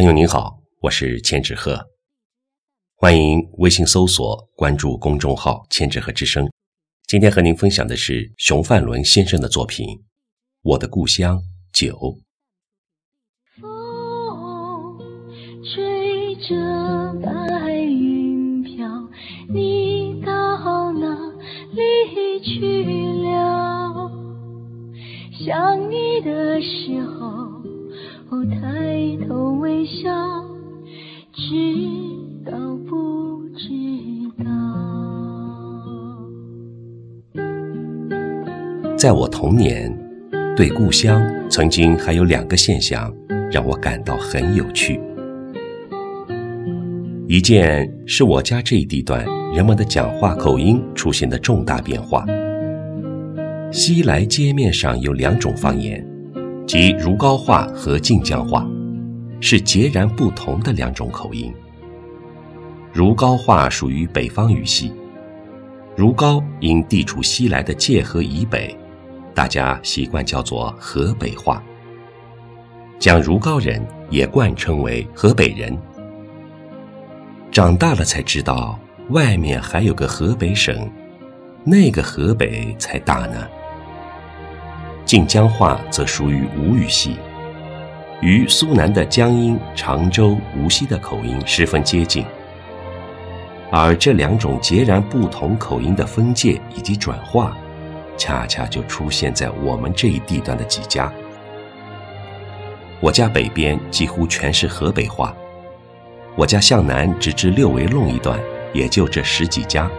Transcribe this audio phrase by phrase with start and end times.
[0.00, 1.78] 朋友您好，我是千纸鹤，
[2.94, 6.50] 欢迎微信搜索关注公众号“千纸鹤之声”。
[7.06, 9.86] 今天和您分享的是熊范伦先生的作品
[10.62, 11.38] 《我的故乡
[11.74, 11.94] 九》。
[39.00, 39.90] 在我童年，
[40.54, 43.10] 对故乡曾经还有两个现象
[43.50, 45.00] 让我感到很有趣。
[47.26, 52.26] 一件是我家这一地段人们的讲话口音出现的重大变化。
[53.72, 56.06] 西来街面上有两种方言。
[56.66, 58.68] 即如皋话和晋江话，
[59.40, 61.50] 是截然不同的两种口音。
[62.92, 64.92] 如皋话属于北方语系，
[65.96, 68.76] 如皋因地处西来的界河以北，
[69.34, 71.62] 大家习惯叫做河北话，
[72.98, 75.76] 将如皋人也惯称为河北人。
[77.50, 78.78] 长大了才知道，
[79.10, 80.90] 外面还有个河北省，
[81.64, 83.48] 那个河北才大呢。
[85.04, 87.16] 晋江话则属于吴语系，
[88.20, 92.24] 与苏南的江阴、常州、无锡的口音十分接近。
[93.72, 97.56] 而这两种截然不同口音的分界以及转化，
[98.20, 101.10] 恰恰就出现在我们这一地段的几家。
[103.00, 105.34] 我家北边几乎全是河北话，
[106.36, 108.38] 我家向南直至六维弄一段，
[108.74, 109.90] 也就这十几家。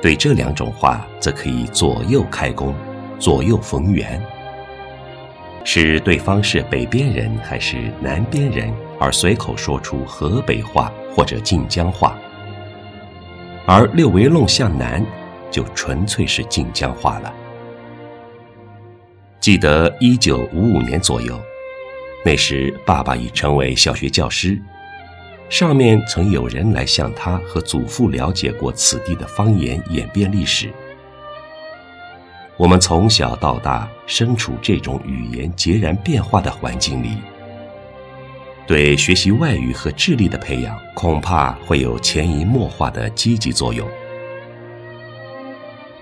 [0.00, 2.74] 对这两种话，则可以左右开弓。
[3.18, 4.22] 左右逢源，
[5.64, 12.14] 是对方是北边人还是南边人，而随口说出河北话或者晋江话；
[13.66, 15.04] 而六维弄向南，
[15.56, 17.32] 就纯粹是晋江话了。
[19.40, 21.40] 记得一九五五年左右，
[22.26, 24.60] 那时爸爸已成为小学教师，
[25.48, 30.70] 上面曾有人来向他和祖父了解过此地的方言演变历史。
[32.58, 37.16] 我们从小到大身处这种语言截然变化的环境里，
[38.66, 43.88] 对学习外语和智力的培养恐怕会有潜移默化的积极作用。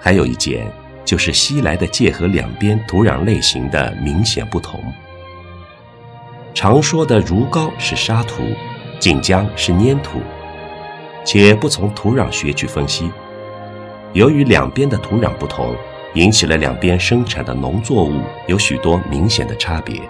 [0.00, 0.70] 还有一件，
[1.04, 4.80] 就是西来的界河两边土壤类型的明显不同。
[6.54, 8.42] 常说的如皋是沙土，
[8.98, 10.20] 晋江是粘土，
[11.24, 13.10] 且不从土壤学去分析，
[14.12, 15.76] 由于两边的土壤不同。
[16.14, 20.00] 引起了两边生产的农作物有许多明显的差别，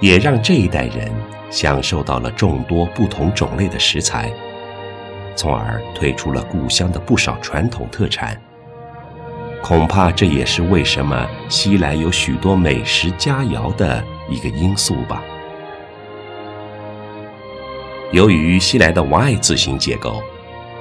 [0.00, 1.12] 也让这一代人
[1.50, 4.32] 享受到了众多不同种类的食材，
[5.36, 8.40] 从而推出了故乡的不少传统特产。
[9.62, 15.22] 恐怕这也是为什么西来有许多美食佳肴的一个因素吧。
[18.12, 20.22] 由于西来的 Y 字形结构，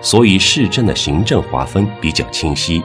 [0.02, 2.82] 所以市镇的行政划分比较清晰。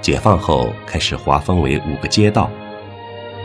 [0.00, 2.48] 解放后开始划分为五个街道，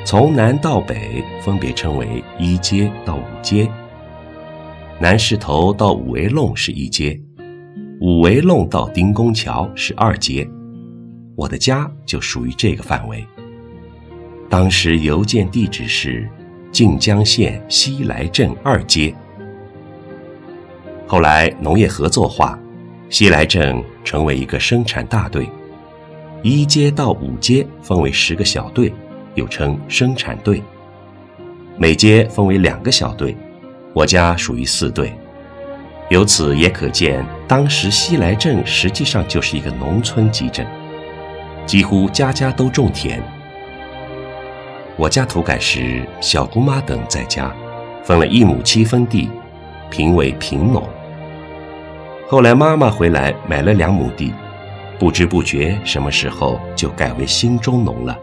[0.05, 3.67] 从南到北分别称为一街到五街。
[4.99, 7.19] 南市头到五维弄是一街，
[7.99, 10.47] 五维弄到丁公桥是二街。
[11.35, 13.25] 我的家就属于这个范围。
[14.49, 16.29] 当时邮件地址是
[16.71, 19.13] 晋江县西来镇二街。
[21.07, 22.57] 后来农业合作化，
[23.09, 25.49] 西来镇成为一个生产大队。
[26.43, 28.93] 一街到五街分为十个小队，
[29.35, 30.61] 又称生产队。
[31.77, 33.35] 每街分为两个小队，
[33.93, 35.13] 我家属于四队。
[36.09, 40.67] 由此也可见，当时西来镇实际上就是一个农村集镇，
[41.65, 43.21] 几乎家家都种田。
[44.95, 47.51] 我家土改时，小姑妈等在家，
[48.03, 49.29] 分了一亩七分地，
[49.89, 50.83] 评为贫农。
[52.27, 54.33] 后来妈妈回来买了两亩地。
[54.99, 58.17] 不知不觉，什么时候就改为新中农了？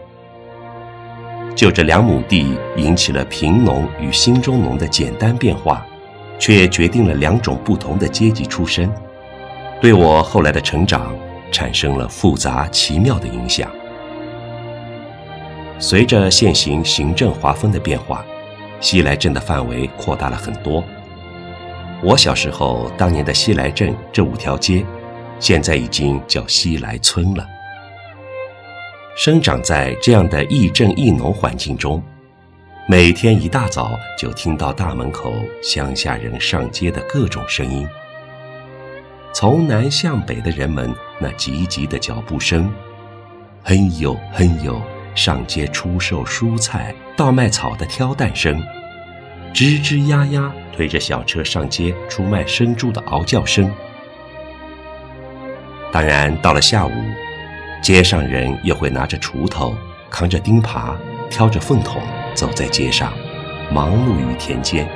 [1.53, 5.85] 就这两亩地，引起了贫农与新中农的简单变化，
[6.39, 8.89] 却决定了两种不同的阶级出身，
[9.79, 11.13] 对我后来的成长
[11.51, 13.69] 产生了复杂奇妙的影响。
[15.77, 18.25] 随着现行行政划分的变化，
[18.79, 20.83] 西来镇的范围扩大了很多。
[22.03, 24.85] 我小时候，当年的西来镇这五条街。
[25.39, 27.43] 现在已经叫西来村了。
[29.17, 31.99] 生长在这样的亦镇亦农环境中，
[32.87, 35.33] 每天一大早就听到大门口
[35.63, 37.87] 乡下人上街的各种声音，
[39.33, 42.73] 从南向北的人们那急急的脚步声，
[43.63, 44.81] 嘿呦嘿呦，
[45.13, 48.59] 上街出售蔬菜、倒卖草的挑担声，
[49.53, 53.71] 吱吱呀呀推着小车上街出卖生猪的嗷叫声。
[55.91, 56.91] 当然，到了下午，
[57.83, 59.75] 街上人又会拿着锄头，
[60.09, 60.95] 扛着钉耙，
[61.29, 62.01] 挑着粪桶。
[62.33, 63.13] 走在街上，
[63.71, 64.89] 忙碌于田间，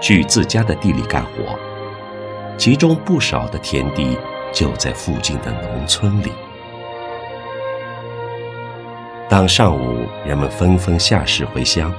[0.00, 1.56] 去自家的地里干活。
[2.56, 4.16] 其中不少的田地
[4.52, 6.30] 就在附近的农村里。
[9.28, 11.92] 当上午人们纷纷下市回乡，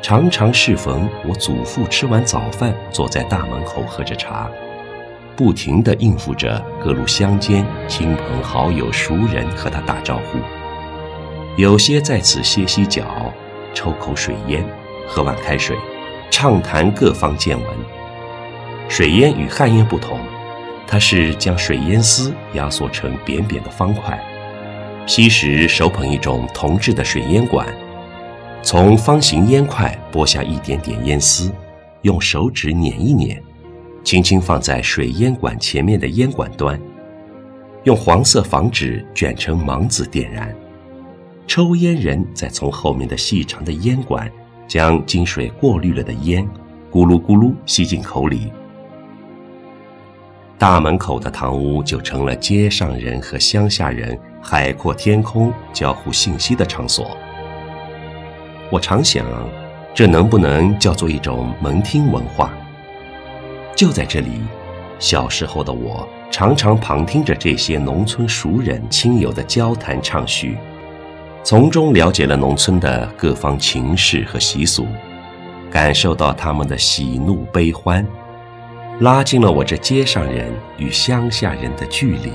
[0.00, 4.50] 常常适逢我祖父吃完早饭，坐在大门口喝着茶，
[5.36, 10.38] 不停地应付着各路乡间亲朋好友、熟人和他打招呼。
[11.56, 13.04] 有些在此歇息脚。
[13.74, 14.66] 抽口水烟，
[15.06, 15.76] 喝碗开水，
[16.30, 17.68] 畅谈各方见闻。
[18.88, 20.18] 水烟与旱烟不同，
[20.86, 24.18] 它是将水烟丝压缩成扁扁的方块，
[25.06, 27.66] 吸时手捧一种铜制的水烟管，
[28.62, 31.52] 从方形烟块剥下一点点烟丝，
[32.02, 33.42] 用手指捻一捻，
[34.04, 36.80] 轻轻放在水烟管前面的烟管端，
[37.82, 40.54] 用黄色仿纸卷成芒子点燃。
[41.48, 44.30] 抽烟人再从后面的细长的烟管，
[44.66, 46.48] 将经水过滤了的烟，
[46.90, 48.52] 咕噜咕噜吸进口里。
[50.58, 57.14] 大门口的堂屋就成了街上人和乡下人海阔天空交互信息的场所。
[58.70, 59.26] 我常想，
[59.94, 62.50] 这能不能叫做一种门听文化？
[63.76, 64.30] 就在这里，
[64.98, 70.56] 小时候的我常常旁听着这些农村熟人亲友的交谈畅叙。
[71.44, 74.86] 从中了解了农村的各方情事和习俗，
[75.70, 78.04] 感受到他们的喜怒悲欢，
[78.98, 82.32] 拉近了我这街上人与乡下人的距离。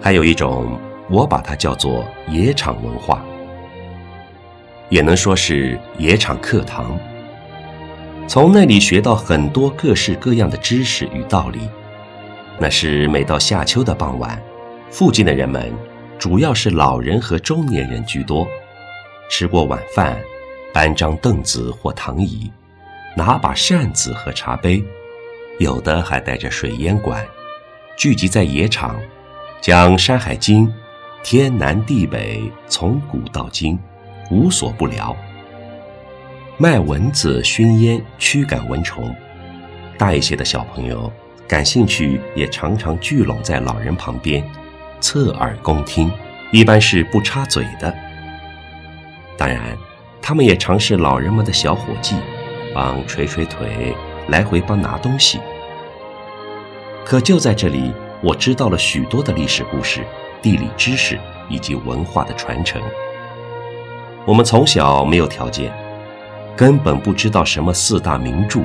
[0.00, 0.76] 还有一种，
[1.08, 3.24] 我把它叫做野场文化，
[4.88, 6.98] 也能说是野场课堂。
[8.26, 11.60] 从那里学到很多各式各样的知识与道理。
[12.58, 14.42] 那是每到夏秋的傍晚，
[14.90, 15.72] 附近的人们。
[16.18, 18.44] 主要是老人和中年人居多，
[19.30, 20.18] 吃过晚饭，
[20.74, 22.50] 搬张凳子或躺椅，
[23.18, 24.80] 拿把扇子和茶杯，
[25.58, 27.26] 有的还带着水烟管，
[27.96, 28.96] 聚集在野场，
[29.60, 30.68] 讲《山海经》，
[31.24, 33.76] 天南地北，从古到今，
[34.30, 35.16] 无所不聊。
[36.58, 39.12] 卖蚊子熏烟，驱赶蚊虫。
[39.98, 41.12] 大一些的小朋友
[41.48, 44.48] 感兴趣，也常常聚拢在老人旁边。
[45.00, 46.08] 侧耳恭听，
[46.52, 47.92] 一般是不插嘴的。
[49.36, 49.76] 当然，
[50.22, 52.14] 他们也常是老人们的小伙计，
[52.78, 53.92] 帮捶捶腿，
[54.28, 55.40] 来回帮拿东西。
[57.04, 57.92] 可就在这里，
[58.22, 60.06] 我知道了许多的历史故事、
[60.40, 62.80] 地理知识以及文化的传承。
[64.24, 65.72] 我们从小没有条件，
[66.56, 68.60] 根本不知道什么四大名著，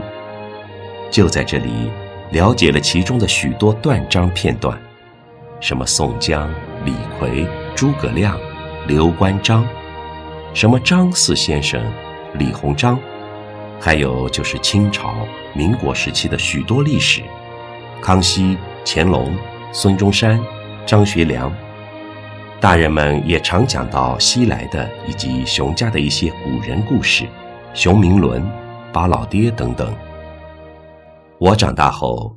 [1.10, 1.90] 就在这里
[2.30, 4.80] 了解了其中的许多断章片段。
[5.60, 6.54] 什么宋江、
[6.86, 8.38] 李逵、诸葛亮、
[8.86, 9.68] 刘关张，
[10.54, 11.82] 什么张四先生、
[12.36, 13.00] 李鸿章，
[13.86, 17.22] 还有就是清朝、民国时期的许多历史，
[18.02, 19.36] 康熙、乾隆、
[19.74, 20.42] 孙中山、
[20.86, 21.54] 张学良。
[22.62, 27.26] 大人们也常讲到西来的以及熊家的一些古人故事，
[27.74, 28.42] 熊明伦、
[28.94, 29.94] 巴老爹等等。
[31.38, 32.34] 我长大后。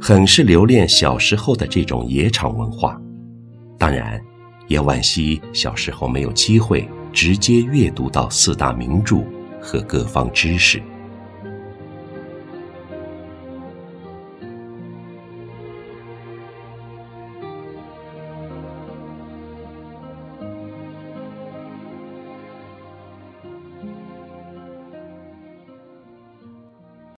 [0.00, 2.96] 很是留恋小时候的这种野场文化，
[3.76, 4.20] 当然，
[4.68, 9.16] 也惋惜小时候没有机会直接阅读到四大名著
[9.60, 10.82] 和各方知识。